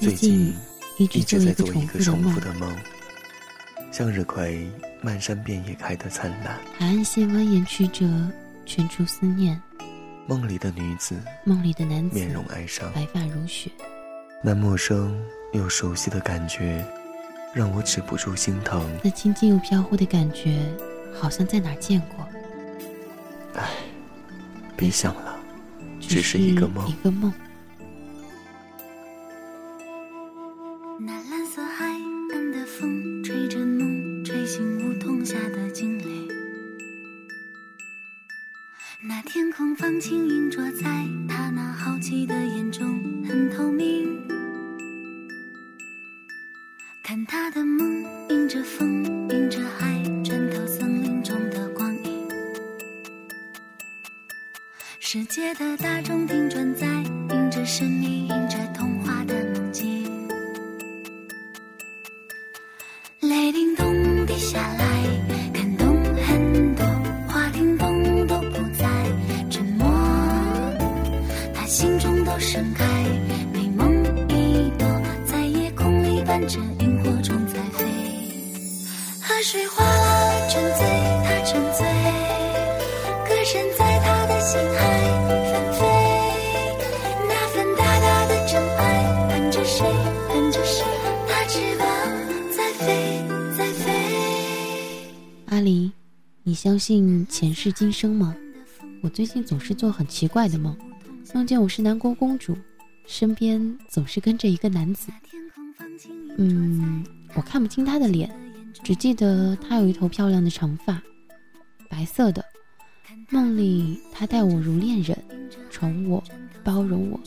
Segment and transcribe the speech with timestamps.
[0.00, 0.54] 最近
[0.98, 2.72] 一直在做一个重复的梦，
[3.90, 4.70] 向日葵
[5.02, 8.06] 漫山遍野开的灿烂，海岸线蜿蜒曲折，
[8.64, 9.60] 圈出思念。
[10.26, 13.70] 梦里的女子，梦里的男子，面容哀伤，白发如雪。
[14.42, 15.20] 那陌生
[15.52, 16.84] 又熟悉的感觉，
[17.52, 18.88] 让我止不住心疼。
[19.02, 20.60] 那亲近又飘忽的感觉，
[21.12, 22.28] 好像在哪儿见过。
[23.54, 23.68] 唉，
[24.76, 25.36] 别想了，
[26.00, 26.88] 只是一个梦。
[26.88, 27.32] 一个梦。
[31.48, 31.86] 色海
[32.30, 36.28] 岸的风，吹着梦，吹醒梧桐下的惊雷。
[39.00, 44.14] 那天空放晴映着在他那好奇的眼中，很透明。
[47.02, 52.28] 看他的梦，迎着风，迎着海，穿透森林中的光影。
[55.00, 56.86] 世界的大钟停转在，
[57.30, 59.37] 迎着神秘，迎着童话的
[71.98, 72.86] 中都盛开，
[73.52, 74.86] 美梦一朵，
[75.26, 77.84] 在夜空里伴着萤火虫在飞。
[79.20, 80.86] 河水哗啦沉醉，
[81.24, 81.84] 它沉醉，
[83.26, 84.78] 歌声在他的心海
[85.50, 85.80] 纷飞。
[87.28, 89.84] 那份大大的真爱，伴着谁，
[90.28, 90.84] 伴着谁，
[91.26, 91.86] 它翅膀
[92.56, 92.86] 在飞，
[93.58, 93.92] 在飞。
[95.46, 95.90] 阿离，
[96.44, 98.36] 你相信前世今生吗？
[99.02, 100.76] 我最近总是做很奇怪的梦。
[101.34, 102.56] 梦见我是南国公主，
[103.06, 105.12] 身边总是跟着一个男子。
[106.36, 108.30] 嗯，我看不清他的脸，
[108.82, 111.00] 只记得他有一头漂亮的长发，
[111.88, 112.44] 白色的。
[113.30, 115.16] 梦里他待我如恋人，
[115.70, 116.22] 宠我，
[116.64, 117.20] 包容我，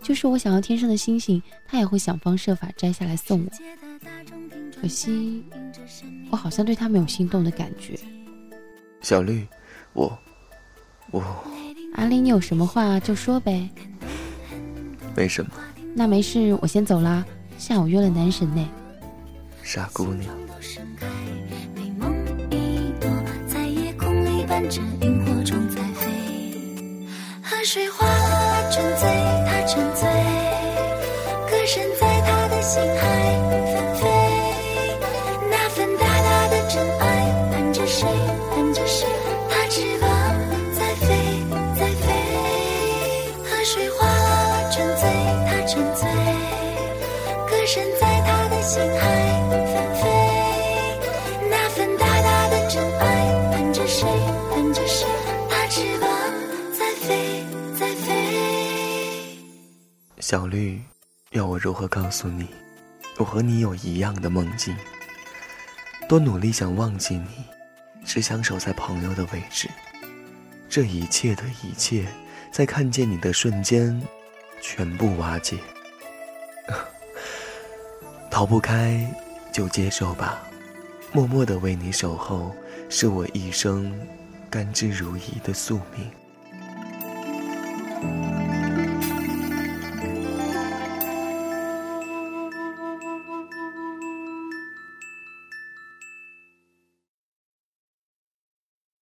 [0.00, 3.50] 就是我想要天上的星星，他也会想方设法摘下来送我。
[4.80, 5.44] 可惜，
[6.30, 7.98] 我好像对他没有心动的感觉。
[9.00, 9.44] 小绿，
[9.92, 10.16] 我，
[11.10, 11.22] 我。
[12.00, 13.68] 阿林，你有什么话就说呗。
[15.14, 15.50] 没什么。
[15.94, 17.22] 那没事，我先走啦。
[17.58, 18.66] 下午约了男神呢。
[19.62, 20.34] 傻姑娘。
[27.42, 29.06] 河水哗啦沉醉，
[29.46, 30.08] 它沉醉，
[31.50, 33.19] 歌声在他的心海
[43.72, 45.08] 水哗啦啦沉醉，
[45.46, 46.02] 他沉醉，
[47.48, 49.00] 歌声在他的心海
[49.70, 50.02] 纷飞。
[51.48, 54.04] 那份大大的真爱，伴着谁，
[54.50, 55.06] 伴着谁，
[55.48, 56.10] 他翅膀
[56.76, 57.44] 在飞，
[57.78, 59.38] 在飞。
[60.18, 60.82] 小绿，
[61.30, 62.48] 要我如何告诉你，
[63.18, 64.76] 我和你有一样的梦境？
[66.08, 67.44] 多努力想忘记你，
[68.04, 69.70] 只想守在朋友的位置。
[70.68, 72.08] 这一切的一切。
[72.50, 74.00] 在看见你的瞬间，
[74.60, 75.56] 全部瓦解。
[78.30, 79.06] 逃不开，
[79.52, 80.42] 就接受吧。
[81.12, 82.54] 默默的为你守候，
[82.88, 83.92] 是我一生
[84.48, 86.10] 甘之如饴的宿命。